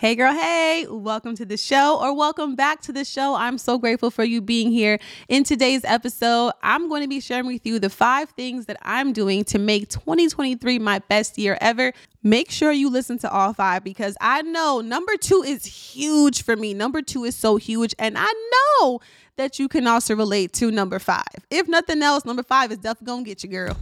[0.00, 3.34] Hey, girl, hey, welcome to the show or welcome back to the show.
[3.34, 4.98] I'm so grateful for you being here.
[5.28, 9.12] In today's episode, I'm going to be sharing with you the five things that I'm
[9.12, 11.92] doing to make 2023 my best year ever.
[12.22, 16.56] Make sure you listen to all five because I know number two is huge for
[16.56, 16.72] me.
[16.72, 18.32] Number two is so huge, and I
[18.80, 19.00] know
[19.36, 21.26] that you can also relate to number five.
[21.50, 23.76] If nothing else, number five is definitely going to get you, girl.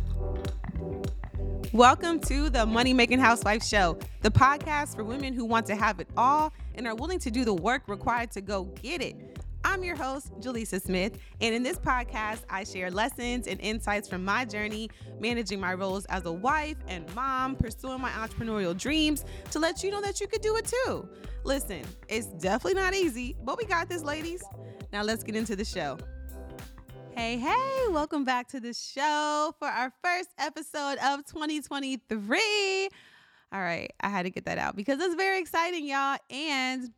[1.74, 6.00] Welcome to the Money Making Housewife Show, the podcast for women who want to have
[6.00, 9.14] it all and are willing to do the work required to go get it.
[9.64, 14.24] I'm your host, Jelisa Smith, and in this podcast, I share lessons and insights from
[14.24, 14.88] my journey
[15.20, 19.90] managing my roles as a wife and mom, pursuing my entrepreneurial dreams to let you
[19.90, 21.06] know that you could do it too.
[21.44, 24.42] Listen, it's definitely not easy, but we got this, ladies.
[24.90, 25.98] Now let's get into the show.
[27.18, 32.88] Hey, hey, welcome back to the show for our first episode of 2023.
[33.50, 36.18] All right, I had to get that out because it's very exciting, y'all.
[36.30, 36.92] And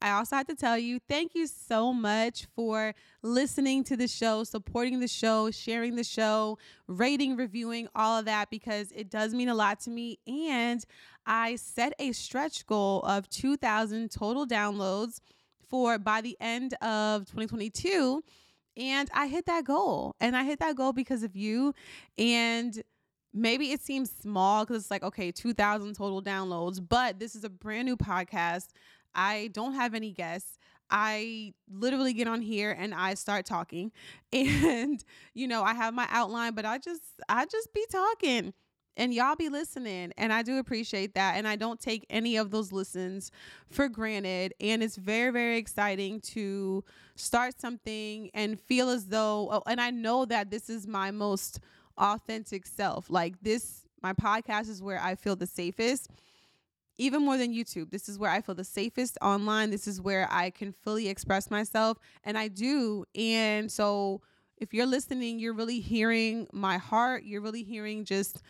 [0.00, 4.44] I also have to tell you, thank you so much for listening to the show,
[4.44, 6.56] supporting the show, sharing the show,
[6.88, 10.18] rating, reviewing, all of that, because it does mean a lot to me.
[10.26, 10.82] And
[11.26, 15.20] I set a stretch goal of 2,000 total downloads
[15.68, 18.22] for by the end of 2022
[18.76, 20.14] and I hit that goal.
[20.20, 21.74] And I hit that goal because of you.
[22.18, 22.82] And
[23.32, 27.50] maybe it seems small because it's like, okay, 2,000 total downloads, but this is a
[27.50, 28.68] brand new podcast.
[29.14, 30.58] I don't have any guests.
[30.90, 33.92] I literally get on here and I start talking.
[34.32, 35.02] And,
[35.34, 38.52] you know, I have my outline, but I just, I just be talking
[38.96, 42.50] and y'all be listening and i do appreciate that and i don't take any of
[42.50, 43.30] those listens
[43.68, 46.82] for granted and it's very very exciting to
[47.14, 51.60] start something and feel as though oh, and i know that this is my most
[51.98, 56.10] authentic self like this my podcast is where i feel the safest
[56.98, 59.70] even more than YouTube, this is where I feel the safest online.
[59.70, 63.04] This is where I can fully express myself, and I do.
[63.14, 64.22] And so,
[64.56, 67.24] if you're listening, you're really hearing my heart.
[67.24, 68.42] You're really hearing just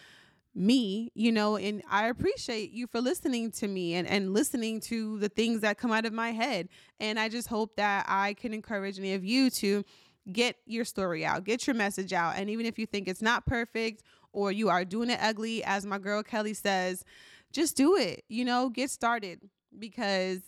[0.56, 5.18] me, you know, and I appreciate you for listening to me and, and listening to
[5.18, 6.68] the things that come out of my head.
[6.98, 9.84] And I just hope that I can encourage any of you to
[10.32, 12.34] get your story out, get your message out.
[12.36, 14.02] And even if you think it's not perfect
[14.32, 17.04] or you are doing it ugly, as my girl Kelly says,
[17.52, 19.40] just do it, you know, get started
[19.78, 20.40] because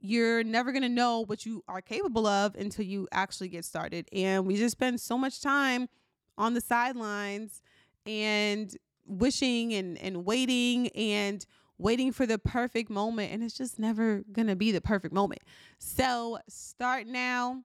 [0.00, 4.06] you're never going to know what you are capable of until you actually get started.
[4.12, 5.88] And we just spend so much time
[6.36, 7.62] on the sidelines
[8.04, 11.46] and wishing and and waiting and
[11.78, 15.42] waiting for the perfect moment and it's just never going to be the perfect moment.
[15.78, 17.62] So, start now.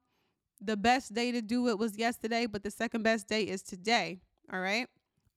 [0.63, 4.19] The best day to do it was yesterday, but the second best day is today,
[4.53, 4.87] all right?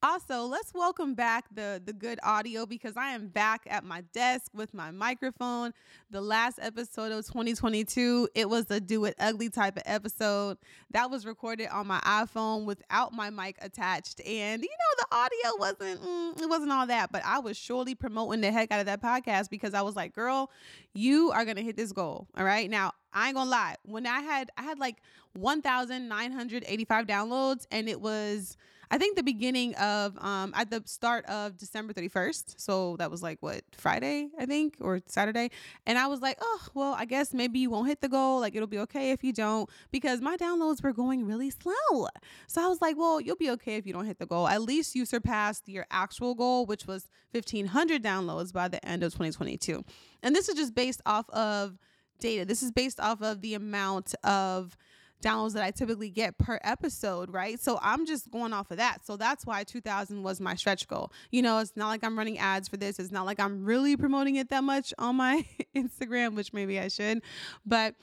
[0.05, 4.51] Also, let's welcome back the the good audio because I am back at my desk
[4.53, 5.73] with my microphone.
[6.11, 10.59] The last episode of 2022, it was a do it ugly type of episode
[10.91, 15.59] that was recorded on my iPhone without my mic attached, and you know the audio
[15.59, 18.87] wasn't mm, it wasn't all that, but I was surely promoting the heck out of
[18.87, 20.51] that podcast because I was like, girl,
[20.93, 22.29] you are gonna hit this goal.
[22.37, 23.77] All right, now I ain't gonna lie.
[23.85, 24.97] When I had I had like
[25.35, 28.57] 1,985 downloads, and it was
[28.91, 32.61] I think the beginning of um at the start of December 31st.
[32.61, 35.51] So that was like what Friday, I think, or Saturday.
[35.87, 38.41] And I was like, oh, well, I guess maybe you won't hit the goal.
[38.41, 42.09] Like it'll be okay if you don't, because my downloads were going really slow.
[42.47, 44.49] So I was like, well, you'll be okay if you don't hit the goal.
[44.49, 49.13] At least you surpassed your actual goal, which was 1500 downloads by the end of
[49.13, 49.85] 2022.
[50.23, 51.79] And this is just based off of
[52.25, 52.47] data.
[52.47, 54.77] This is based off of the amount of
[55.23, 57.61] downloads that I typically get per episode, right?
[57.61, 59.05] So I'm just going off of that.
[59.05, 61.13] So that's why 2000 was my stretch goal.
[61.31, 62.99] You know, it's not like I'm running ads for this.
[62.99, 65.45] It's not like I'm really promoting it that much on my
[65.77, 67.23] Instagram, which maybe I should.
[67.67, 67.95] But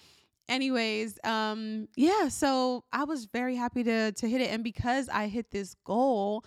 [0.47, 5.27] anyways, um yeah, so I was very happy to to hit it and because I
[5.27, 6.45] hit this goal,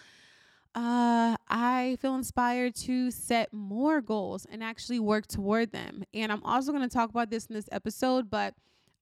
[0.74, 6.04] uh, I feel inspired to set more goals and actually work toward them.
[6.12, 8.54] And I'm also going to talk about this in this episode, but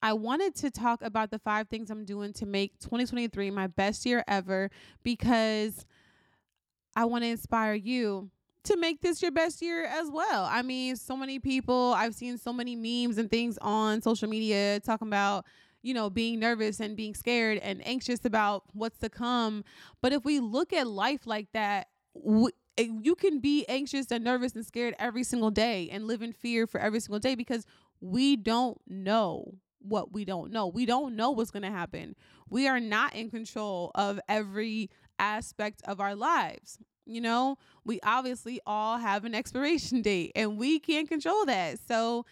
[0.02, 4.04] I wanted to talk about the five things I'm doing to make 2023 my best
[4.04, 4.70] year ever
[5.02, 5.86] because
[6.94, 8.30] I want to inspire you
[8.64, 10.44] to make this your best year as well.
[10.44, 14.80] I mean, so many people, I've seen so many memes and things on social media
[14.80, 15.46] talking about,
[15.82, 19.64] you know, being nervous and being scared and anxious about what's to come.
[20.00, 24.24] But if we look at life like that, we, eh, you can be anxious and
[24.24, 27.66] nervous and scared every single day and live in fear for every single day because
[28.00, 30.68] we don't know what we don't know.
[30.68, 32.14] We don't know what's going to happen.
[32.48, 36.78] We are not in control of every aspect of our lives.
[37.04, 41.78] You know, we obviously all have an expiration date and we can't control that.
[41.86, 42.24] So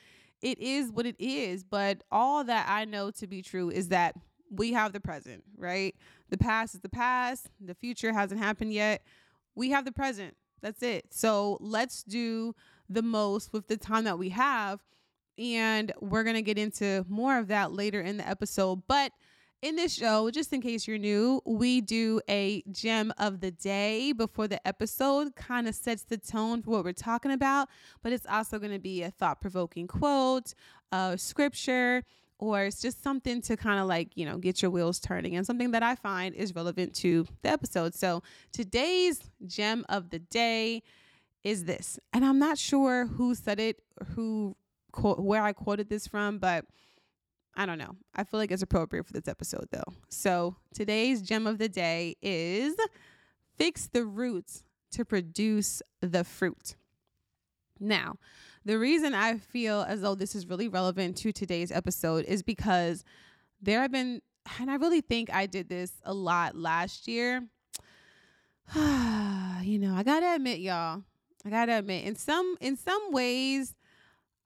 [0.43, 1.65] it is what it is.
[1.65, 4.15] But all that I know to be true is that
[4.51, 5.95] we have the present, right?
[6.31, 9.03] The past is the past, the future hasn't happened yet.
[9.55, 10.37] We have the present.
[10.63, 11.07] That's it.
[11.11, 12.55] So let's do
[12.89, 14.81] the most with the time that we have.
[15.39, 18.83] And we're going to get into more of that later in the episode.
[18.87, 19.13] But
[19.62, 24.12] in this show, just in case you're new, we do a gem of the day
[24.12, 27.69] before the episode, kind of sets the tone for what we're talking about.
[28.03, 30.55] But it's also going to be a thought provoking quote,
[30.93, 32.05] a scripture,
[32.39, 35.47] or it's just something to kind of like, you know, get your wheels turning and
[35.47, 37.95] something that I find is relevant to the episode.
[37.95, 38.23] So
[38.53, 40.83] today's gem of the day
[41.45, 41.99] is this.
[42.15, 43.83] And I'm not sure who said it,
[44.15, 44.56] who,
[45.03, 46.65] where I quoted this from, but
[47.56, 47.97] I don't know.
[48.14, 49.93] I feel like it's appropriate for this episode though.
[50.08, 52.75] So today's gem of the day is
[53.56, 56.76] fix the roots to produce the fruit.
[57.79, 58.17] Now,
[58.64, 63.05] the reason I feel as though this is really relevant to today's episode is because
[63.61, 64.20] there have been,
[64.58, 67.43] and I really think I did this a lot last year.
[68.75, 71.03] you know, I gotta admit, y'all,
[71.44, 73.75] I gotta admit, in some in some ways,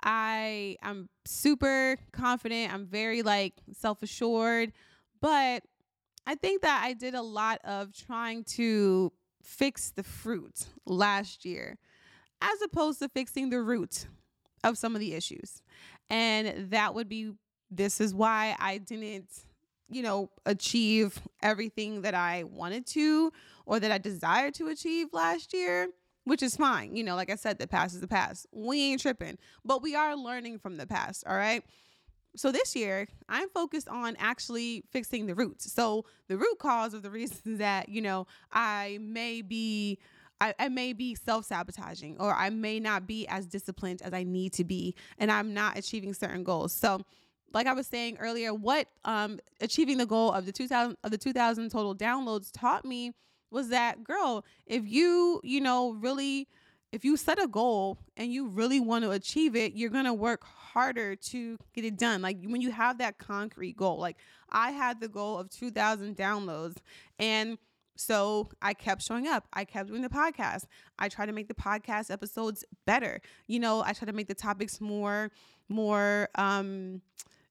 [0.05, 2.73] I I'm super confident.
[2.73, 4.73] I'm very like self-assured,
[5.21, 5.63] but
[6.27, 9.13] I think that I did a lot of trying to
[9.43, 11.79] fix the fruit last year
[12.41, 14.07] as opposed to fixing the root
[14.63, 15.63] of some of the issues.
[16.11, 17.33] And that would be
[17.71, 19.31] this is why I didn't,
[19.89, 23.33] you know, achieve everything that I wanted to
[23.67, 25.89] or that I desired to achieve last year
[26.25, 26.97] which is fine.
[26.97, 28.47] You know, like I said, the past is the past.
[28.53, 31.25] We ain't tripping, but we are learning from the past.
[31.27, 31.63] All right.
[32.37, 35.73] So this year, I'm focused on actually fixing the roots.
[35.73, 39.99] So the root cause of the reasons that, you know, I may be
[40.41, 44.25] I, I, may be self sabotaging or I may not be as disciplined as I
[44.25, 46.73] need to be, and I'm not achieving certain goals.
[46.73, 47.03] So,
[47.53, 51.19] like I was saying earlier, what um, achieving the goal of the 2000 of the
[51.19, 53.13] 2000 total downloads taught me
[53.51, 56.49] was that girl, if you, you know, really
[56.95, 60.15] if you set a goal and you really want to achieve it, you're going to
[60.15, 62.23] work harder to get it done.
[62.23, 63.99] Like when you have that concrete goal.
[63.99, 64.17] Like
[64.49, 66.77] I had the goal of 2000 downloads
[67.19, 67.59] and
[67.97, 69.49] so I kept showing up.
[69.53, 70.67] I kept doing the podcast.
[70.97, 73.21] I try to make the podcast episodes better.
[73.49, 75.33] You know, I try to make the topics more
[75.69, 77.03] more um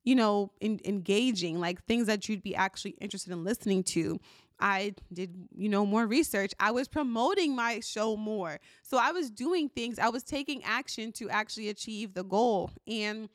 [0.06, 4.20] you know, in, engaging, like things that you'd be actually interested in listening to.
[4.64, 6.54] I did, you know, more research.
[6.58, 8.62] I was promoting my show more.
[8.82, 12.72] So I was doing things, I was taking action to actually achieve the goal.
[12.88, 13.28] And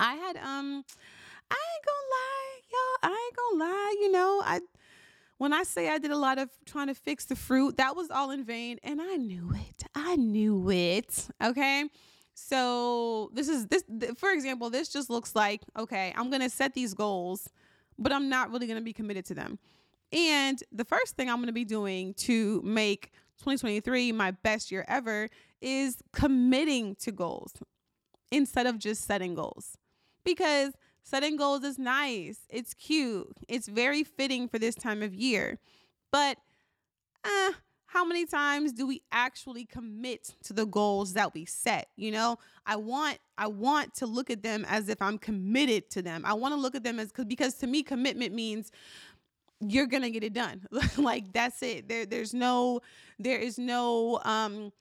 [0.00, 0.84] I had um
[1.50, 4.60] I ain't gonna lie, y'all, I ain't gonna lie, you know, I
[5.36, 8.10] when I say I did a lot of trying to fix the fruit, that was
[8.10, 9.84] all in vain and I knew it.
[9.94, 11.28] I knew it.
[11.42, 11.84] Okay?
[12.32, 13.84] So, this is this
[14.16, 17.48] for example, this just looks like, okay, I'm going to set these goals,
[17.98, 19.58] but I'm not really going to be committed to them.
[20.12, 24.84] And the first thing I'm going to be doing to make 2023 my best year
[24.88, 25.28] ever
[25.60, 27.52] is committing to goals
[28.30, 29.76] instead of just setting goals.
[30.24, 30.72] Because
[31.02, 35.58] setting goals is nice, it's cute, it's very fitting for this time of year.
[36.12, 36.38] But
[37.24, 37.52] uh,
[37.94, 42.36] how many times do we actually commit to the goals that we set you know
[42.66, 46.32] i want i want to look at them as if i'm committed to them i
[46.32, 48.72] want to look at them as because to me commitment means
[49.60, 50.66] you're gonna get it done.
[50.98, 51.88] Like that's it.
[51.88, 52.80] There there's no
[53.18, 54.72] there is no um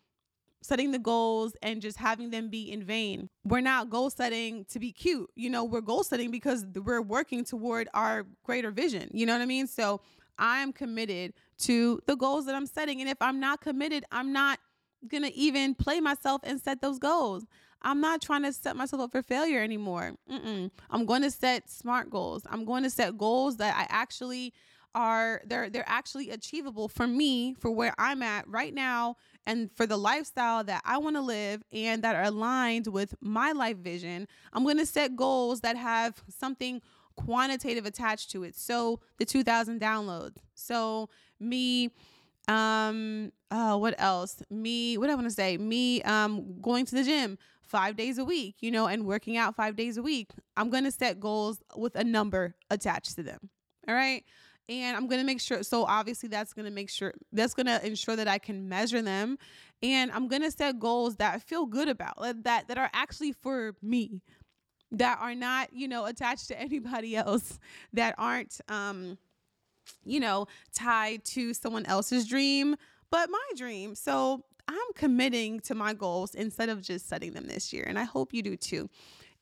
[0.62, 3.30] setting the goals and just having them be in vain.
[3.44, 7.44] We're not goal setting to be cute you know we're goal setting because we're working
[7.44, 9.68] toward our greater vision you know what i mean?
[9.68, 10.02] So
[10.38, 14.60] i'm committed to the goals that i'm setting and if i'm not committed i'm not
[15.08, 17.46] gonna even play myself and set those goals
[17.84, 20.14] I'm not trying to set myself up for failure anymore.
[20.32, 20.72] Mm-mm.
[20.90, 22.44] I'm going to set smart goals.
[22.50, 24.54] I'm going to set goals that I actually
[24.96, 29.88] are they're they're actually achievable for me for where I'm at right now and for
[29.88, 34.28] the lifestyle that I want to live and that are aligned with my life vision.
[34.54, 36.82] I'm going to set goals that have something
[37.16, 38.56] quantitative attached to it.
[38.56, 40.38] So the 2000 downloads.
[40.54, 41.10] So
[41.40, 41.90] me
[42.50, 47.02] um uh what else me what i want to say me um going to the
[47.02, 47.38] gym
[47.74, 50.84] five days a week, you know, and working out five days a week, I'm going
[50.84, 53.50] to set goals with a number attached to them.
[53.88, 54.24] All right.
[54.70, 55.64] And I'm going to make sure.
[55.64, 59.02] So obviously, that's going to make sure, that's going to ensure that I can measure
[59.02, 59.40] them.
[59.82, 62.14] And I'm going to set goals that I feel good about,
[62.44, 64.22] that, that are actually for me,
[64.92, 67.60] that are not, you know, attached to anybody else,
[67.94, 69.18] that aren't, um,
[70.06, 72.76] you know, tied to someone else's dream,
[73.10, 73.96] but my dream.
[73.96, 77.86] So I'm committing to my goals instead of just setting them this year.
[77.88, 78.90] And I hope you do too.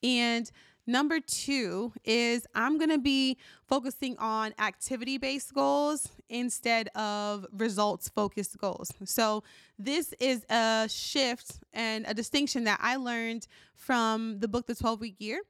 [0.04, 0.50] And
[0.88, 3.38] Number two is I'm going to be
[3.68, 8.92] focusing on activity based goals instead of results focused goals.
[9.06, 9.44] So,
[9.78, 15.02] this is a shift and a distinction that I learned from the book, The 12
[15.02, 15.42] Week Year.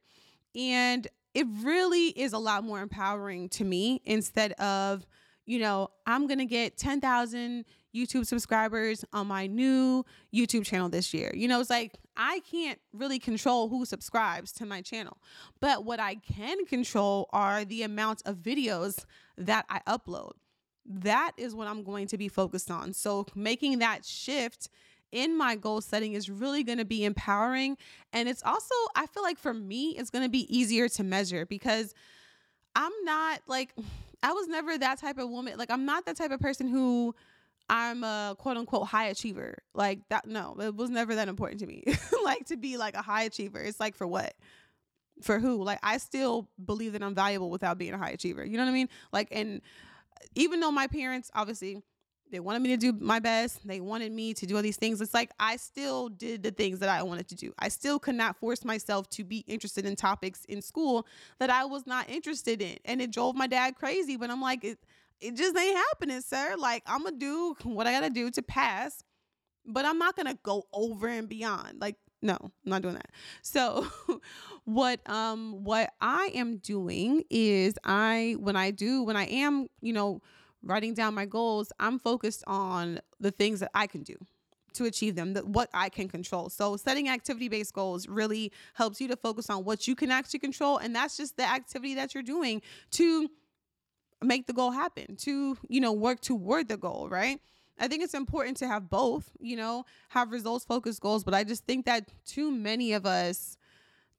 [0.53, 5.05] And it really is a lot more empowering to me instead of,
[5.45, 7.63] you know, I'm going to get 10,000
[7.95, 11.31] YouTube subscribers on my new YouTube channel this year.
[11.33, 15.17] You know, it's like I can't really control who subscribes to my channel,
[15.59, 19.05] but what I can control are the amount of videos
[19.37, 20.31] that I upload.
[20.85, 22.93] That is what I'm going to be focused on.
[22.93, 24.69] So, making that shift
[25.11, 27.77] in my goal setting is really going to be empowering.
[28.13, 31.45] And it's also, I feel like for me, it's going to be easier to measure
[31.45, 31.93] because
[32.75, 33.73] I'm not like,
[34.23, 35.57] I was never that type of woman.
[35.57, 37.15] Like, I'm not that type of person who
[37.71, 39.57] I'm a quote unquote high achiever.
[39.73, 41.85] Like that, no, it was never that important to me.
[42.25, 43.61] like to be like a high achiever.
[43.61, 44.33] It's like for what?
[45.21, 45.63] For who?
[45.63, 48.45] Like I still believe that I'm valuable without being a high achiever.
[48.45, 48.89] You know what I mean?
[49.13, 49.61] Like, and
[50.17, 51.81] uh, even though my parents obviously
[52.29, 54.99] they wanted me to do my best, they wanted me to do all these things.
[54.99, 57.53] It's like I still did the things that I wanted to do.
[57.57, 61.07] I still could not force myself to be interested in topics in school
[61.39, 64.17] that I was not interested in, and it drove my dad crazy.
[64.17, 64.79] But I'm like, it,
[65.21, 66.55] it just ain't happening, sir.
[66.57, 69.03] Like, I'm gonna do what I gotta do to pass,
[69.65, 71.79] but I'm not gonna go over and beyond.
[71.79, 73.09] Like, no, I'm not doing that.
[73.41, 73.87] So,
[74.65, 79.93] what um what I am doing is I when I do when I am, you
[79.93, 80.21] know,
[80.63, 84.15] writing down my goals, I'm focused on the things that I can do
[84.73, 86.49] to achieve them, that what I can control.
[86.49, 90.39] So setting activity based goals really helps you to focus on what you can actually
[90.39, 92.61] control and that's just the activity that you're doing
[92.91, 93.29] to
[94.23, 97.39] make the goal happen, to, you know, work toward the goal, right?
[97.79, 101.43] I think it's important to have both, you know, have results focused goals, but I
[101.43, 103.57] just think that too many of us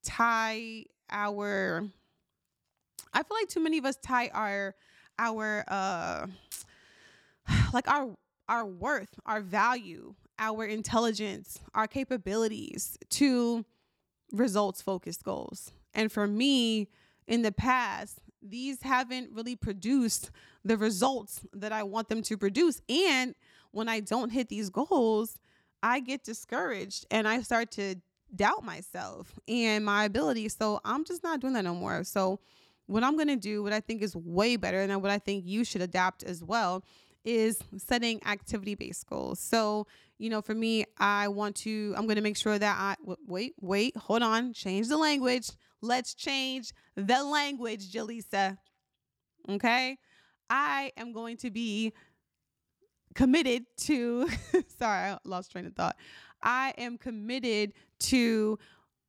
[0.02, 1.84] tie our
[3.14, 4.74] I feel like too many of us tie our
[5.18, 6.26] our uh
[7.72, 8.16] like our
[8.48, 13.64] our worth, our value, our intelligence, our capabilities to
[14.32, 15.70] results focused goals.
[15.94, 16.88] And for me,
[17.26, 20.30] in the past, these haven't really produced
[20.64, 22.82] the results that I want them to produce.
[22.88, 23.34] And
[23.70, 25.38] when I don't hit these goals,
[25.82, 27.96] I get discouraged and I start to
[28.34, 30.48] doubt myself and my ability.
[30.48, 32.04] So I'm just not doing that no more.
[32.04, 32.40] So,
[32.86, 35.64] what I'm to do, what I think is way better, and what I think you
[35.64, 36.84] should adapt as well,
[37.24, 39.38] is setting activity based goals.
[39.38, 39.86] So,
[40.18, 42.96] you know, for me, I want to, I'm to make sure that I,
[43.26, 45.50] wait, wait, hold on, change the language.
[45.82, 48.56] Let's change the language, Jelisa.
[49.48, 49.98] Okay.
[50.48, 51.92] I am going to be
[53.14, 54.28] committed to,
[54.78, 55.96] sorry, I lost train of thought.
[56.42, 58.58] I am committed to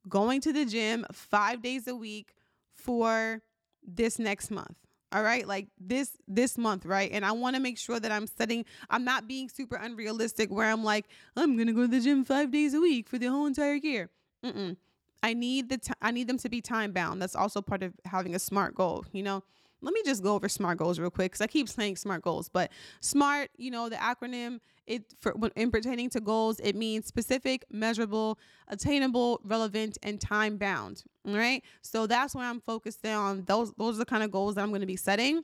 [0.09, 2.33] going to the gym five days a week
[2.73, 3.41] for
[3.85, 4.77] this next month
[5.13, 8.25] all right like this this month right and i want to make sure that i'm
[8.25, 12.23] setting i'm not being super unrealistic where i'm like i'm gonna go to the gym
[12.23, 14.09] five days a week for the whole entire year
[14.43, 14.75] Mm-mm.
[15.23, 17.21] I need the t- I need them to be time bound.
[17.21, 19.05] That's also part of having a smart goal.
[19.13, 19.43] You know,
[19.81, 22.49] let me just go over smart goals real quick because I keep saying smart goals,
[22.49, 27.63] but smart, you know, the acronym it for in pertaining to goals, it means specific,
[27.71, 28.37] measurable,
[28.67, 31.03] attainable, relevant, and time bound.
[31.25, 33.71] All right, so that's why I'm focused on those.
[33.77, 35.43] Those are the kind of goals that I'm going to be setting,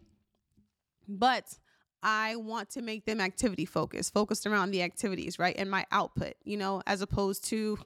[1.07, 1.57] but.
[2.01, 5.53] I want to make them activity focused, focused around the activities, right?
[5.57, 7.77] And my output, you know, as opposed to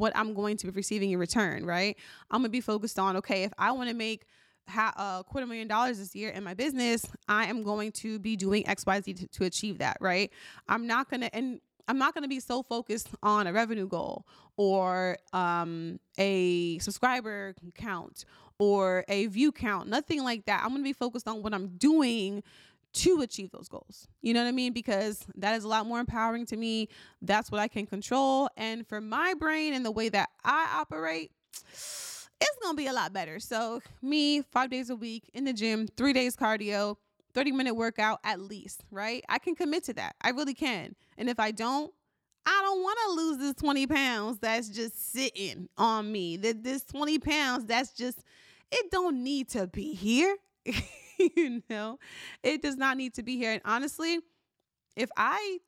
[0.00, 1.96] what I'm going to be receiving in return, right?
[2.30, 4.26] I'm gonna be focused on okay, if I want to make
[4.68, 8.36] a uh, quarter million dollars this year in my business, I am going to be
[8.36, 10.30] doing X, Y, Z to, to achieve that, right?
[10.68, 14.24] I'm not gonna and I'm not going to be so focused on a revenue goal
[14.56, 18.24] or um, a subscriber count
[18.60, 20.62] or a view count, nothing like that.
[20.62, 22.44] I'm going to be focused on what I'm doing
[22.92, 24.08] to achieve those goals.
[24.22, 24.72] You know what I mean?
[24.72, 26.88] Because that is a lot more empowering to me.
[27.22, 28.48] That's what I can control.
[28.56, 31.30] And for my brain and the way that I operate,
[32.40, 33.38] it's to be a lot better.
[33.38, 36.96] So, me, five days a week in the gym, three days cardio,
[37.34, 39.24] 30 minute workout at least, right?
[39.28, 40.16] I can commit to that.
[40.20, 40.94] I really can.
[41.18, 41.92] And if I don't,
[42.46, 46.36] I don't want to lose this 20 pounds that's just sitting on me.
[46.36, 48.18] That this 20 pounds that's just,
[48.72, 50.36] it don't need to be here.
[51.36, 51.98] you know,
[52.42, 53.52] it does not need to be here.
[53.52, 54.20] And honestly,
[54.96, 55.58] if I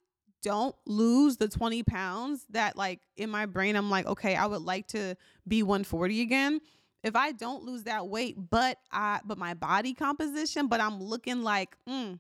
[0.43, 4.63] don't lose the 20 pounds that like in my brain I'm like, okay, I would
[4.63, 5.17] like to
[5.47, 6.61] be 140 again.
[7.05, 11.43] If I don't lose that weight, but I but my body composition, but I'm looking
[11.43, 12.19] like, mm,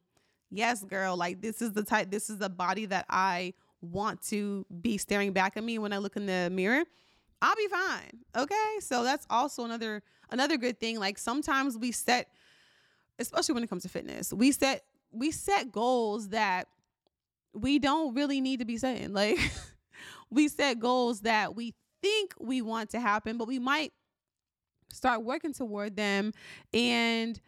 [0.51, 4.65] yes, girl, like this is the type, this is the body that I want to
[4.81, 6.85] be staring back at me when I look in the mirror,
[7.41, 8.21] I'll be fine.
[8.37, 8.77] Okay?
[8.81, 10.99] So that's also another another good thing.
[10.99, 12.29] Like sometimes we set
[13.19, 16.69] especially when it comes to fitness, we set we set goals that
[17.55, 19.13] we don't really need to be setting.
[19.13, 19.39] Like
[20.31, 23.93] we set goals that we think we want to happen, but we might
[24.93, 26.33] start working toward them
[26.73, 27.41] and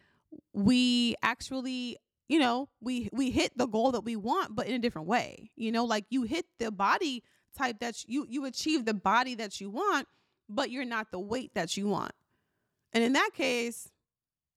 [0.53, 4.79] we actually you know we we hit the goal that we want but in a
[4.79, 7.23] different way you know like you hit the body
[7.55, 10.07] type that you you achieve the body that you want
[10.49, 12.11] but you're not the weight that you want
[12.93, 13.91] and in that case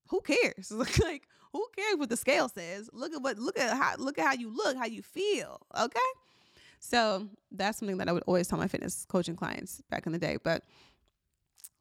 [0.08, 0.72] who cares?
[1.02, 2.90] Like who cares what the scale says?
[2.92, 6.00] Look at what look at how look at how you look how you feel okay?
[6.80, 10.18] So that's something that i would always tell my fitness coaching clients back in the
[10.18, 10.62] day but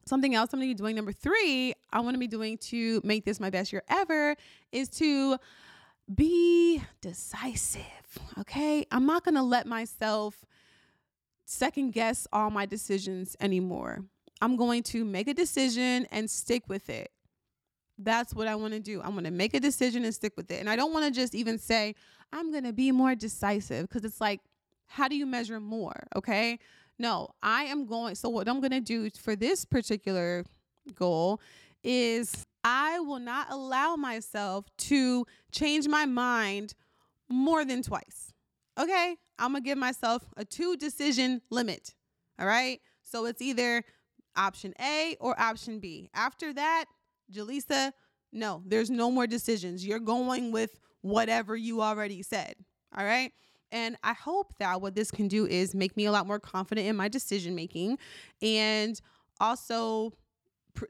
[0.06, 3.24] something else i'm to be doing number three i want to be doing to make
[3.24, 4.34] this my best year ever
[4.72, 5.36] is to
[6.12, 7.84] be decisive
[8.38, 8.86] okay?
[8.90, 10.44] I'm not to let myself
[11.44, 14.04] second guess all my decisions anymore.
[14.40, 17.10] I'm going to make a decision and stick with it
[17.98, 20.50] that's what i want to do i'm going to make a decision and stick with
[20.50, 21.94] it and i don't want to just even say
[22.32, 24.40] i'm going to be more decisive because it's like
[24.86, 26.58] how do you measure more okay
[26.98, 28.14] no, I am going.
[28.16, 30.44] So, what I'm going to do for this particular
[30.94, 31.40] goal
[31.84, 36.74] is I will not allow myself to change my mind
[37.28, 38.32] more than twice.
[38.78, 39.16] Okay.
[39.38, 41.94] I'm going to give myself a two decision limit.
[42.40, 42.80] All right.
[43.04, 43.84] So, it's either
[44.36, 46.10] option A or option B.
[46.14, 46.86] After that,
[47.32, 47.92] Jelisa,
[48.32, 49.86] no, there's no more decisions.
[49.86, 52.54] You're going with whatever you already said.
[52.96, 53.32] All right.
[53.70, 56.86] And I hope that what this can do is make me a lot more confident
[56.86, 57.98] in my decision making
[58.40, 59.00] and
[59.40, 60.12] also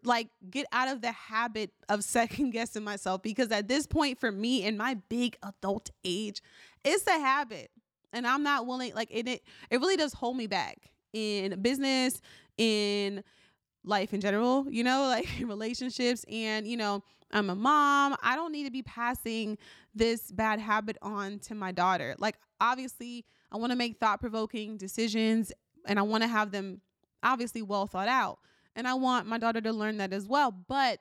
[0.05, 4.31] like get out of the habit of second guessing myself because at this point for
[4.31, 6.43] me in my big adult age
[6.85, 7.71] it's a habit
[8.13, 12.21] and i'm not willing like it it, it really does hold me back in business
[12.59, 13.25] in
[13.89, 17.03] life in general you know like relationships and you know
[17.33, 19.59] i'm a mom i don't need to be passing
[19.95, 24.77] this bad habit on to my daughter like obviously I want to make thought provoking
[24.77, 25.53] decisions
[25.87, 26.81] and I want to have them
[27.23, 28.39] obviously well thought out.
[28.77, 30.53] And I want my daughter to learn that as well.
[30.53, 31.01] But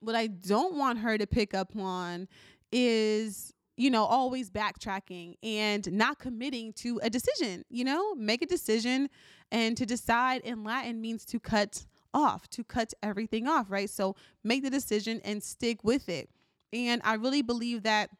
[0.00, 2.28] what I don't want her to pick up on
[2.70, 8.46] is, you know, always backtracking and not committing to a decision, you know, make a
[8.46, 9.08] decision.
[9.50, 13.90] And to decide in Latin means to cut off, to cut everything off, right?
[13.90, 16.28] So make the decision and stick with it.
[16.72, 18.10] And I really believe that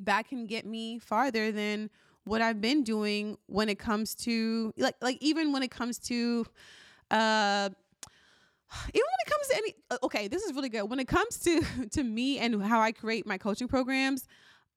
[0.00, 1.90] that can get me farther than
[2.24, 6.46] what I've been doing when it comes to like like even when it comes to
[7.10, 7.68] uh
[8.88, 11.38] even when it comes to any uh, okay this is really good when it comes
[11.40, 14.26] to to me and how i create my coaching programs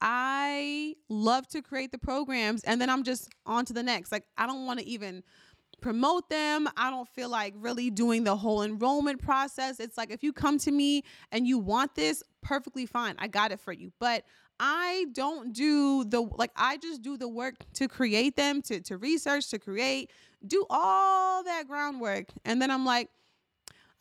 [0.02, 4.26] i love to create the programs and then i'm just on to the next like
[4.38, 5.23] i don't want to even
[5.82, 10.24] promote them i don't feel like really doing the whole enrollment process it's like if
[10.24, 13.92] you come to me and you want this perfectly fine i got it for you
[14.00, 14.24] but
[14.60, 18.98] I don't do the like I just do the work to create them, to to
[18.98, 20.12] research, to create,
[20.46, 22.30] do all that groundwork.
[22.44, 23.10] And then I'm like,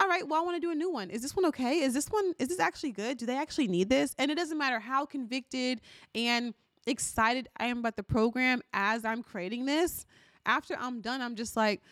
[0.01, 1.11] all right, well, I want to do a new one.
[1.11, 1.81] Is this one okay?
[1.81, 3.19] Is this one is this actually good?
[3.19, 4.15] Do they actually need this?
[4.19, 5.81] And it doesn't matter how convicted
[6.15, 6.55] and
[6.87, 10.07] excited I am about the program as I'm creating this.
[10.47, 11.83] After I'm done, I'm just like,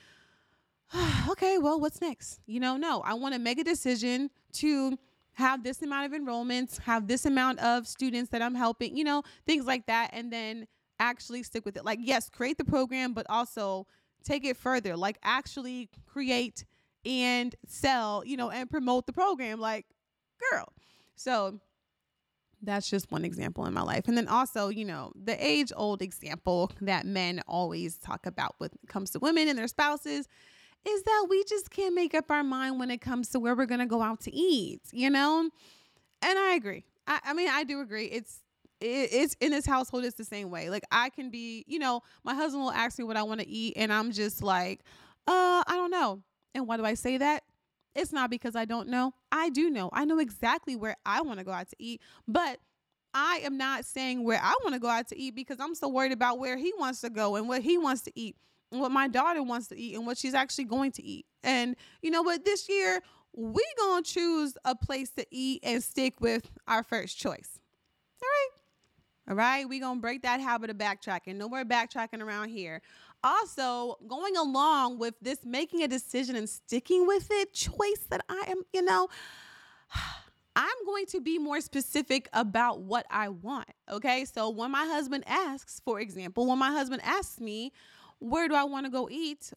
[1.29, 2.40] okay, well, what's next?
[2.47, 4.99] You know, no, I want to make a decision to
[5.35, 9.23] have this amount of enrollments, have this amount of students that I'm helping, you know,
[9.47, 10.11] things like that.
[10.12, 10.67] And then
[11.01, 11.85] actually stick with it.
[11.85, 13.87] Like, yes, create the program, but also
[14.23, 14.97] take it further.
[14.97, 16.64] Like, actually create
[17.05, 19.61] and sell, you know, and promote the program.
[19.61, 19.87] Like,
[20.51, 20.73] girl.
[21.17, 21.61] So
[22.64, 24.09] that's just one example in my life.
[24.09, 28.70] And then also, you know, the age old example that men always talk about when
[28.70, 30.29] it comes to women and their spouses
[30.87, 33.66] is that we just can't make up our mind when it comes to where we're
[33.66, 35.48] going to go out to eat, you know?
[36.22, 36.85] And I agree.
[37.07, 38.07] I, I mean, I do agree.
[38.07, 38.40] It's
[38.81, 42.03] it, it's in this household it's the same way like i can be you know
[42.24, 44.81] my husband will ask me what i want to eat and i'm just like
[45.29, 46.20] uh i don't know
[46.55, 47.44] and why do i say that
[47.94, 51.38] it's not because i don't know i do know i know exactly where i want
[51.38, 52.59] to go out to eat but
[53.14, 55.88] i am not saying where i want to go out to eat because i'm so
[55.88, 58.37] worried about where he wants to go and what he wants to eat
[58.74, 61.26] and what my daughter wants to eat and what she's actually going to eat.
[61.42, 62.44] And you know what?
[62.44, 63.00] This year,
[63.33, 67.61] we gonna choose a place to eat and stick with our first choice.
[68.20, 68.48] All right.
[69.28, 69.68] All right.
[69.68, 71.37] we're gonna break that habit of backtracking.
[71.37, 72.83] No more backtracking around here.
[73.24, 78.44] Also, going along with this making a decision and sticking with it choice that I
[78.48, 79.08] am, you know,
[80.56, 83.68] I'm going to be more specific about what I want.
[83.90, 84.24] Okay.
[84.24, 87.72] So when my husband asks, for example, when my husband asks me,
[88.20, 89.52] where do I want to go eat?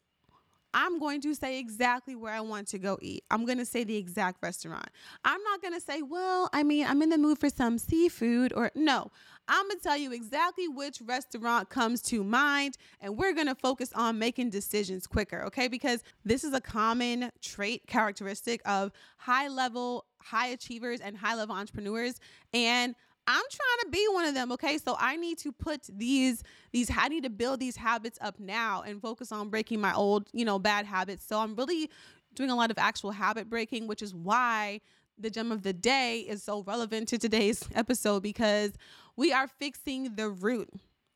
[0.74, 3.24] I'm going to say exactly where I want to go eat.
[3.32, 4.88] I'm going to say the exact restaurant.
[5.24, 8.54] I'm not going to say, well, I mean, I'm in the mood for some seafood
[8.56, 9.12] or no.
[9.48, 13.56] I'm going to tell you exactly which restaurant comes to mind, and we're going to
[13.56, 15.68] focus on making decisions quicker, okay?
[15.68, 21.56] Because this is a common trait, characteristic of high level, high achievers, and high level
[21.56, 22.20] entrepreneurs.
[22.54, 22.96] And
[23.28, 24.78] I'm trying to be one of them, okay?
[24.78, 28.84] So I need to put these these I need to build these habits up now
[28.84, 31.26] and focus on breaking my old, you know, bad habits.
[31.26, 31.90] So I'm really
[32.36, 34.80] doing a lot of actual habit breaking, which is why
[35.18, 38.74] the gem of the day is so relevant to today's episode because
[39.18, 40.70] we are fixing the root.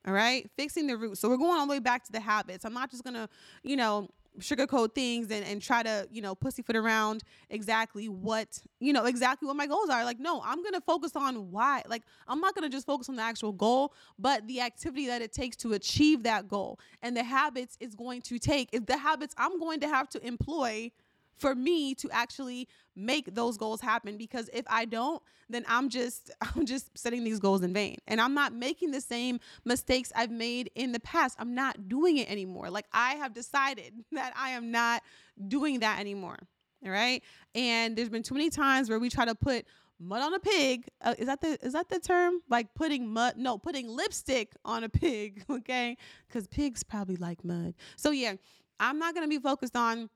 [0.06, 1.20] All right, fixing the root.
[1.20, 2.66] So we're going all the way back to the habits.
[2.66, 3.30] I'm not just gonna,
[3.64, 4.10] you know,
[4.40, 9.46] sugarcoat things and, and try to, you know, pussyfoot around exactly what, you know, exactly
[9.46, 10.04] what my goals are.
[10.06, 11.84] Like, no, I'm to focus on why.
[11.88, 15.34] Like, I'm not to just focus on the actual goal, but the activity that it
[15.34, 16.80] takes to achieve that goal.
[17.02, 20.26] And the habits is going to take, if the habits I'm going to have to
[20.26, 20.92] employ
[21.38, 26.32] for me to actually make those goals happen because if I don't then I'm just
[26.42, 27.98] I'm just setting these goals in vain.
[28.08, 31.36] And I'm not making the same mistakes I've made in the past.
[31.40, 32.70] I'm not doing it anymore.
[32.70, 35.04] Like I have decided that I am not
[35.48, 36.38] doing that anymore
[36.86, 37.24] all right?
[37.56, 39.66] And there's been too many times where we try to put
[40.00, 40.88] mud on a pig.
[41.02, 42.42] Uh, is that the is that the term?
[42.50, 45.98] Like putting mud no putting lipstick on a pig okay?
[46.30, 47.76] Cuz pigs probably like mud.
[47.96, 48.36] So yeah
[48.80, 50.10] I'm not going to be focused on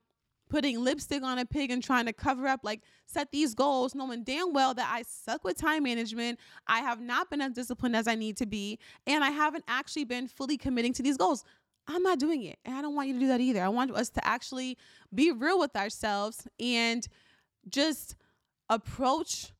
[0.55, 4.23] putting lipstick on a pig and trying to cover up, like set these goals, knowing
[4.23, 6.39] damn well that I suck with time management.
[6.65, 10.05] I have not been as disciplined as I need to be, and I haven't actually
[10.05, 11.43] been fully committing to these goals.
[11.89, 12.57] I'm not doing it.
[12.63, 13.61] And I don't want you to do that either.
[13.61, 14.77] I want us to actually
[15.13, 17.05] be real with ourselves and
[17.67, 18.15] just
[18.69, 19.51] approach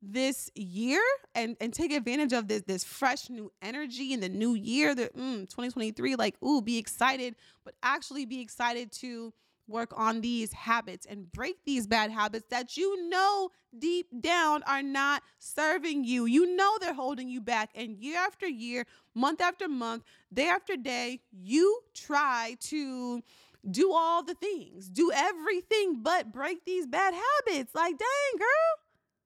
[0.00, 1.02] this year
[1.34, 5.10] and and take advantage of this this fresh new energy in the new year the
[5.16, 9.32] mm, 2023 like ooh be excited but actually be excited to
[9.66, 14.82] work on these habits and break these bad habits that you know deep down are
[14.82, 16.26] not serving you.
[16.26, 17.70] You know they're holding you back.
[17.74, 23.22] And year after year, month after month, day after day, you try to
[23.70, 27.74] do all the things, do everything but break these bad habits.
[27.74, 28.74] Like, dang, girl,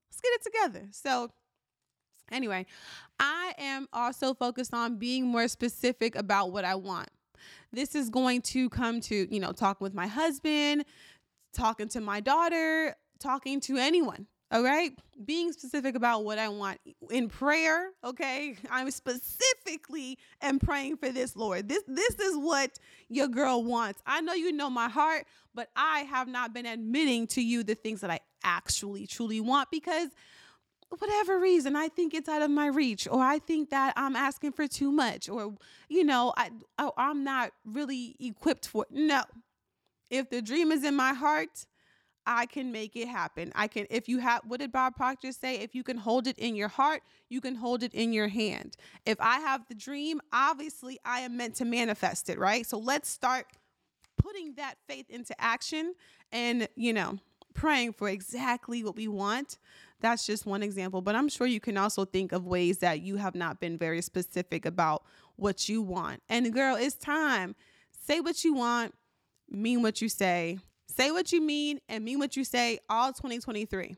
[0.08, 0.88] let's get it together.
[0.92, 1.30] So,
[2.30, 2.66] anyway,
[3.18, 7.08] I am also focused on being more specific about what I want.
[7.72, 10.84] This is going to come to, you know, talking with my husband,
[11.52, 14.26] talking to my daughter, talking to anyone.
[14.50, 14.92] All right.
[15.26, 17.90] Being specific about what I want in prayer.
[18.02, 18.56] Okay.
[18.70, 21.68] I'm specifically am praying for this, Lord.
[21.68, 22.78] This this is what
[23.10, 24.00] your girl wants.
[24.06, 27.74] I know you know my heart, but I have not been admitting to you the
[27.74, 30.08] things that I actually truly want because
[30.96, 34.52] whatever reason I think it's out of my reach or I think that I'm asking
[34.52, 35.54] for too much or
[35.88, 38.94] you know I oh, I'm not really equipped for it.
[38.94, 39.22] no.
[40.10, 41.66] If the dream is in my heart
[42.26, 43.52] I can make it happen.
[43.54, 45.56] I can if you have what did Bob Proctor say?
[45.56, 48.76] If you can hold it in your heart you can hold it in your hand.
[49.04, 52.64] If I have the dream obviously I am meant to manifest it right?
[52.64, 53.46] So let's start
[54.16, 55.94] putting that faith into action
[56.32, 57.18] and you know
[57.54, 59.58] praying for exactly what we want
[60.00, 63.16] that's just one example, but I'm sure you can also think of ways that you
[63.16, 65.04] have not been very specific about
[65.36, 66.22] what you want.
[66.28, 67.54] And girl, it's time.
[68.06, 68.94] Say what you want,
[69.50, 70.58] mean what you say.
[70.86, 73.96] Say what you mean and mean what you say all 2023.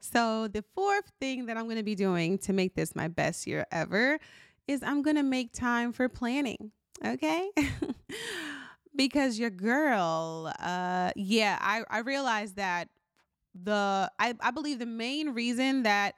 [0.00, 3.46] So, the fourth thing that I'm going to be doing to make this my best
[3.46, 4.18] year ever
[4.66, 6.72] is I'm going to make time for planning.
[7.06, 7.50] Okay?
[8.96, 12.88] because your girl, uh, yeah, I, I realized that
[13.54, 16.14] the I, I believe the main reason that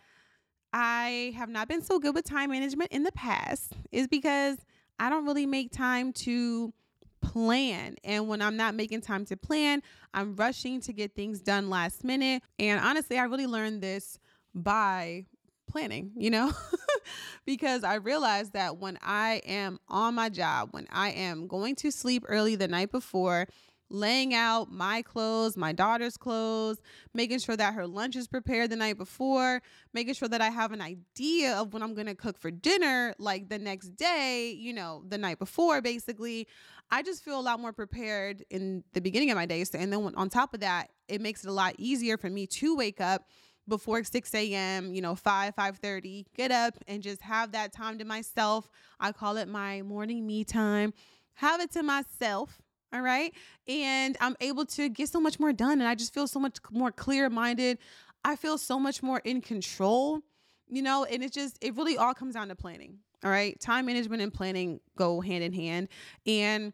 [0.72, 4.58] I have not been so good with time management in the past is because
[4.98, 6.72] I don't really make time to
[7.20, 7.96] plan.
[8.04, 12.04] And when I'm not making time to plan, I'm rushing to get things done last
[12.04, 12.42] minute.
[12.58, 14.18] And honestly, I really learned this
[14.54, 15.26] by
[15.68, 16.52] planning, you know,
[17.46, 21.90] because I realized that when I am on my job, when I am going to
[21.90, 23.46] sleep early the night before,
[23.94, 26.78] laying out my clothes, my daughter's clothes,
[27.14, 30.72] making sure that her lunch is prepared the night before, making sure that I have
[30.72, 34.72] an idea of what I'm going to cook for dinner like the next day, you
[34.72, 36.46] know, the night before basically.
[36.90, 39.64] I just feel a lot more prepared in the beginning of my day.
[39.64, 42.46] So, and then on top of that, it makes it a lot easier for me
[42.48, 43.26] to wake up
[43.66, 48.04] before 6 a.m., you know, 5, 5:30, get up and just have that time to
[48.04, 48.68] myself.
[49.00, 50.92] I call it my morning me time.
[51.34, 52.60] Have it to myself
[52.94, 53.34] all right.
[53.66, 55.80] And I'm able to get so much more done.
[55.80, 57.78] And I just feel so much more clear minded.
[58.24, 60.20] I feel so much more in control,
[60.68, 62.98] you know, and it's just, it really all comes down to planning.
[63.24, 63.58] All right.
[63.60, 65.88] Time management and planning go hand in hand.
[66.24, 66.72] And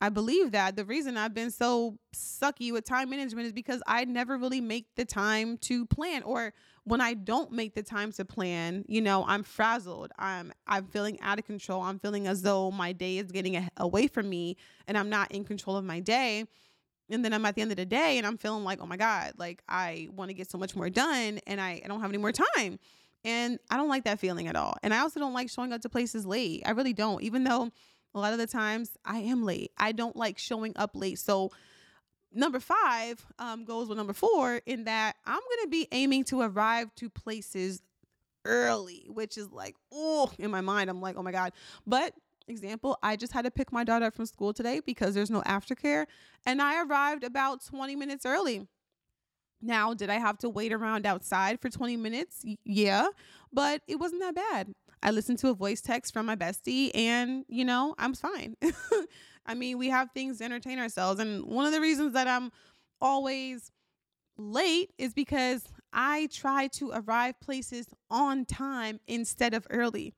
[0.00, 4.04] I believe that the reason I've been so sucky with time management is because I
[4.04, 6.52] never really make the time to plan or
[6.84, 10.12] when I don't make the time to plan, you know, I'm frazzled.
[10.18, 11.80] I'm I'm feeling out of control.
[11.80, 14.56] I'm feeling as though my day is getting a- away from me
[14.86, 16.44] and I'm not in control of my day.
[17.08, 18.96] And then I'm at the end of the day and I'm feeling like, "Oh my
[18.96, 22.10] god, like I want to get so much more done and I, I don't have
[22.10, 22.78] any more time."
[23.24, 24.76] And I don't like that feeling at all.
[24.82, 26.62] And I also don't like showing up to places late.
[26.66, 27.22] I really don't.
[27.22, 27.70] Even though
[28.16, 29.72] a lot of the times I am late.
[29.76, 31.18] I don't like showing up late.
[31.18, 31.52] So
[32.32, 36.40] number five um, goes with number four in that I'm going to be aiming to
[36.40, 37.82] arrive to places
[38.46, 41.52] early, which is like, oh, in my mind, I'm like, oh my God.
[41.86, 42.14] But
[42.48, 45.42] example, I just had to pick my daughter up from school today because there's no
[45.42, 46.06] aftercare,
[46.46, 48.66] and I arrived about 20 minutes early.
[49.60, 52.44] Now, did I have to wait around outside for 20 minutes?
[52.64, 53.08] Yeah,
[53.52, 54.74] but it wasn't that bad.
[55.06, 58.56] I listened to a voice text from my bestie and, you know, I'm fine.
[59.46, 61.20] I mean, we have things to entertain ourselves.
[61.20, 62.50] And one of the reasons that I'm
[63.00, 63.70] always
[64.36, 70.12] late is because I try to arrive places on time instead of early.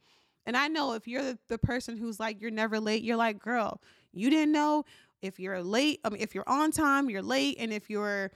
[0.47, 3.39] And I know if you're the, the person who's like, you're never late, you're like,
[3.39, 3.83] girl,
[4.15, 4.87] you didn't know
[5.21, 6.01] if you're late.
[6.03, 7.57] I mean, if you're on time, you're late.
[7.61, 8.33] And if you're,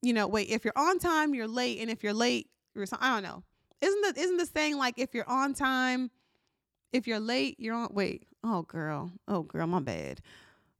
[0.00, 1.80] you know, wait, if you're on time, you're late.
[1.82, 3.42] And if you're late, you're, I don't know.
[3.82, 6.10] Isn't the isn't the saying like if you're on time,
[6.92, 8.26] if you're late, you're on wait.
[8.44, 9.12] Oh girl.
[9.28, 10.20] Oh girl, my bad.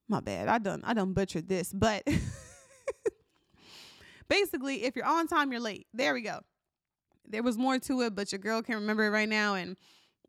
[0.09, 0.49] My bad.
[0.49, 1.73] I done I done butchered this.
[1.73, 2.07] But
[4.29, 5.87] basically, if you're on time, you're late.
[5.93, 6.41] There we go.
[7.29, 9.77] There was more to it, but your girl can't remember it right now and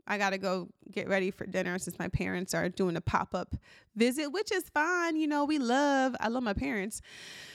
[0.05, 3.33] I got to go get ready for dinner since my parents are doing a pop
[3.33, 3.55] up
[3.95, 5.15] visit, which is fine.
[5.15, 7.01] You know, we love, I love my parents.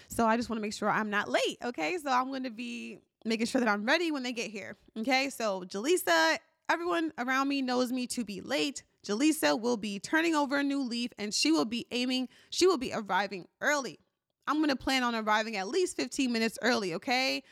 [0.09, 1.59] So I just want to make sure I'm not late.
[1.63, 1.99] Okay.
[2.03, 4.77] So I'm going to be making sure that I'm ready when they get here.
[4.99, 6.39] Okay, so Jelisa,
[6.69, 8.83] everyone around me knows me to be late.
[9.07, 12.79] Jelisa will be turning over a new leaf and she will be aiming, she will
[12.79, 13.99] be arriving early.
[14.47, 17.43] I'm gonna plan on arriving at least 15 minutes early, okay?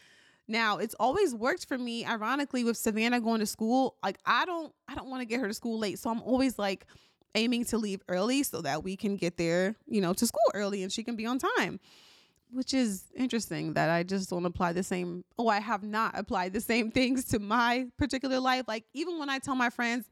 [0.48, 3.96] Now, it's always worked for me, ironically, with Savannah going to school.
[4.04, 5.98] Like, I don't, I don't want to get her to school late.
[5.98, 6.86] So I'm always like
[7.34, 10.84] aiming to leave early so that we can get there, you know, to school early
[10.84, 11.80] and she can be on time
[12.50, 15.24] which is interesting that I just don't apply the same.
[15.38, 18.64] Oh, I have not applied the same things to my particular life.
[18.68, 20.08] Like, even when I tell my friends,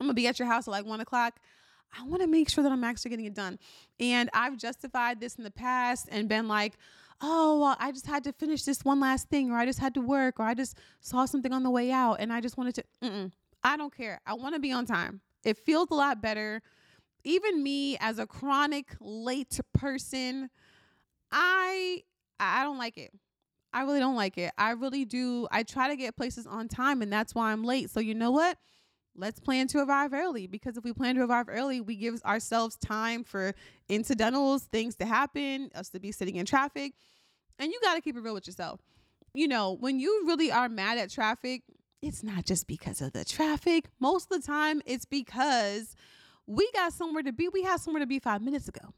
[0.00, 1.38] I'm gonna be at your house at like one o'clock,
[1.98, 3.58] I wanna make sure that I'm actually getting it done.
[3.98, 6.74] And I've justified this in the past and been like,
[7.20, 9.94] oh, well, I just had to finish this one last thing, or I just had
[9.94, 12.76] to work, or I just saw something on the way out and I just wanted
[12.76, 12.84] to.
[13.02, 13.32] Mm-mm.
[13.62, 14.20] I don't care.
[14.26, 15.20] I wanna be on time.
[15.44, 16.62] It feels a lot better.
[17.24, 20.48] Even me as a chronic late person,
[21.32, 22.02] I
[22.38, 23.12] I don't like it.
[23.72, 24.52] I really don't like it.
[24.58, 25.46] I really do.
[25.50, 27.90] I try to get places on time and that's why I'm late.
[27.90, 28.58] So you know what?
[29.16, 32.76] Let's plan to arrive early because if we plan to arrive early, we give ourselves
[32.76, 33.54] time for
[33.88, 36.94] incidentals, things to happen, us to be sitting in traffic.
[37.58, 38.80] And you got to keep it real with yourself.
[39.34, 41.62] You know, when you really are mad at traffic,
[42.02, 43.88] it's not just because of the traffic.
[44.00, 45.94] Most of the time, it's because
[46.46, 47.48] we got somewhere to be.
[47.48, 48.94] We had somewhere to be five minutes ago.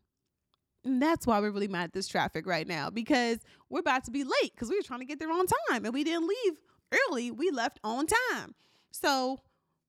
[0.84, 4.10] And that's why we're really mad at this traffic right now because we're about to
[4.10, 6.54] be late because we were trying to get there on time and we didn't leave
[6.92, 7.30] early.
[7.30, 8.54] We left on time.
[8.90, 9.38] So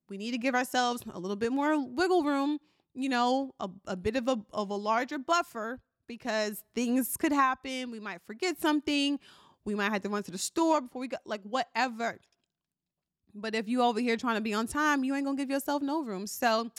[0.09, 2.59] we need to give ourselves a little bit more wiggle room,
[2.93, 7.89] you know, a, a bit of a, of a larger buffer because things could happen.
[7.89, 9.19] We might forget something.
[9.65, 12.19] We might have to run to the store before we go, like whatever.
[13.33, 15.81] But if you over here trying to be on time, you ain't gonna give yourself
[15.81, 16.27] no room.
[16.27, 16.69] So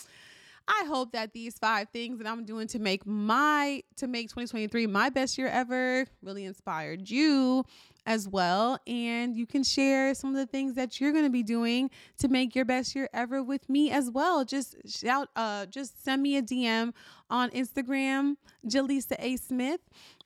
[0.66, 4.87] I hope that these five things that I'm doing to make my to make 2023
[4.87, 7.64] my best year ever really inspired you
[8.07, 8.79] as well.
[8.87, 12.29] And you can share some of the things that you're going to be doing to
[12.29, 14.44] make your best year ever with me as well.
[14.44, 16.92] Just shout uh just send me a DM
[17.29, 19.37] on Instagram Jelisa A.
[19.37, 19.81] Smith.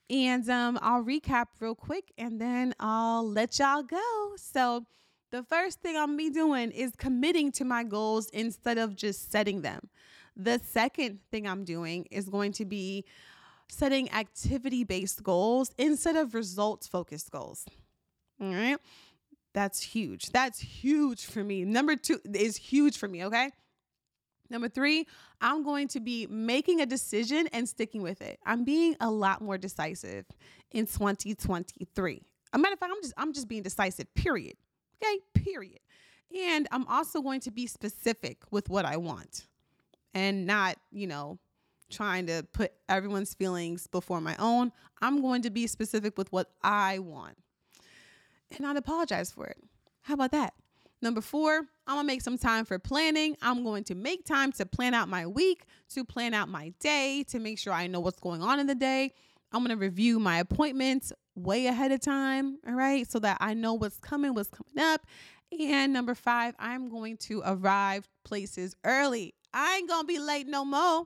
[0.08, 4.34] And um I'll recap real quick and then I'll let y'all go.
[4.36, 4.86] So
[5.30, 9.62] the first thing I'm be doing is committing to my goals instead of just setting
[9.62, 9.90] them.
[10.38, 13.04] The second thing I'm doing is going to be
[13.68, 17.66] setting activity based goals instead of results focused goals.
[18.40, 18.78] All right.
[19.52, 20.30] That's huge.
[20.30, 21.64] That's huge for me.
[21.64, 23.24] Number two is huge for me.
[23.24, 23.50] Okay.
[24.48, 25.06] Number three,
[25.40, 28.38] I'm going to be making a decision and sticking with it.
[28.46, 30.24] I'm being a lot more decisive
[30.70, 32.22] in 2023.
[32.52, 34.54] A matter of fact, I'm just I'm just being decisive, period.
[35.02, 35.80] Okay, period.
[36.34, 39.46] And I'm also going to be specific with what I want
[40.14, 41.38] and not, you know,
[41.90, 44.72] trying to put everyone's feelings before my own.
[45.00, 47.36] I'm going to be specific with what I want.
[48.50, 49.58] and not apologize for it.
[50.02, 50.54] How about that?
[51.00, 53.36] Number four, I'm gonna make some time for planning.
[53.42, 57.24] I'm going to make time to plan out my week, to plan out my day,
[57.28, 59.12] to make sure I know what's going on in the day.
[59.52, 63.74] I'm gonna review my appointments way ahead of time, all right, so that I know
[63.74, 65.02] what's coming, what's coming up.
[65.58, 69.34] And number five, I'm going to arrive places early.
[69.52, 71.04] I ain't gonna be late no more.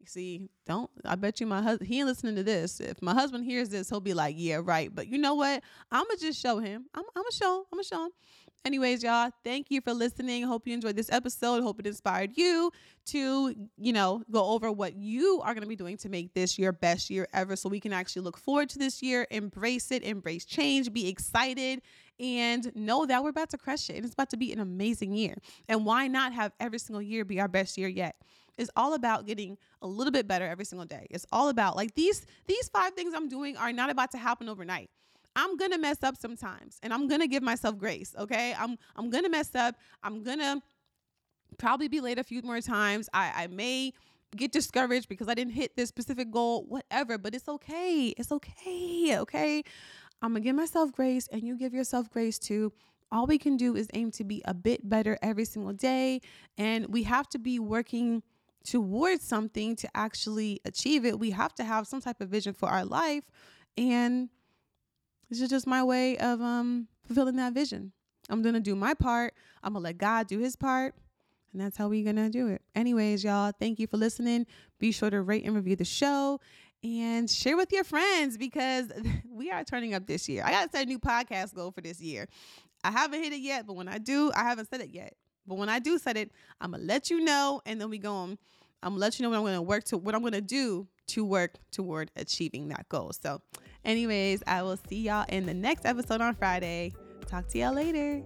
[0.00, 2.80] You see, don't I bet you my husband he ain't listening to this.
[2.80, 4.94] If my husband hears this, he'll be like, Yeah, right.
[4.94, 5.62] But you know what?
[5.90, 6.86] I'ma just show him.
[6.94, 7.64] I'm I'm gonna show him.
[7.72, 8.12] I'm gonna show him.
[8.66, 10.42] Anyways, y'all, thank you for listening.
[10.42, 11.62] Hope you enjoyed this episode.
[11.62, 12.72] Hope it inspired you
[13.06, 16.58] to, you know, go over what you are going to be doing to make this
[16.58, 20.02] your best year ever so we can actually look forward to this year, embrace it,
[20.02, 21.80] embrace change, be excited,
[22.18, 23.96] and know that we're about to crush it.
[23.96, 25.36] And it's about to be an amazing year.
[25.68, 28.16] And why not have every single year be our best year yet?
[28.58, 31.06] It's all about getting a little bit better every single day.
[31.10, 34.48] It's all about like these these five things I'm doing are not about to happen
[34.48, 34.90] overnight.
[35.34, 38.14] I'm gonna mess up sometimes and I'm gonna give myself grace.
[38.18, 38.54] Okay.
[38.58, 39.76] I'm I'm gonna mess up.
[40.02, 40.62] I'm gonna
[41.58, 43.08] probably be late a few more times.
[43.12, 43.92] I, I may
[44.34, 48.14] get discouraged because I didn't hit this specific goal, whatever, but it's okay.
[48.16, 49.18] It's okay.
[49.18, 49.62] Okay.
[50.22, 52.72] I'm gonna give myself grace and you give yourself grace too.
[53.12, 56.20] All we can do is aim to be a bit better every single day.
[56.58, 58.22] And we have to be working
[58.64, 61.18] towards something to actually achieve it.
[61.18, 63.24] We have to have some type of vision for our life.
[63.78, 64.28] And
[65.28, 67.92] this is just my way of um fulfilling that vision.
[68.28, 69.34] I'm gonna do my part.
[69.62, 70.94] I'm gonna let God do his part.
[71.52, 72.62] And that's how we're gonna do it.
[72.74, 74.46] Anyways, y'all, thank you for listening.
[74.78, 76.40] Be sure to rate and review the show
[76.82, 78.92] and share with your friends because
[79.30, 80.42] we are turning up this year.
[80.44, 82.28] I gotta set a new podcast goal for this year.
[82.84, 85.14] I haven't hit it yet, but when I do, I haven't said it yet.
[85.46, 88.36] But when I do set it, I'm gonna let you know, and then we go.
[88.82, 91.24] I'm gonna let you know what I'm gonna work to what I'm gonna do to
[91.24, 93.12] work toward achieving that goal.
[93.20, 93.40] So
[93.86, 96.92] Anyways, I will see y'all in the next episode on Friday.
[97.26, 98.20] Talk to y'all later.